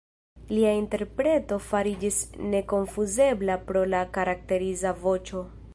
Lia 0.51 0.69
interpreto 0.77 1.59
fariĝis 1.65 2.17
nekonfuzebla 2.55 3.61
pro 3.69 3.87
la 3.95 4.05
karakteriza 4.19 5.01
voĉo. 5.05 5.51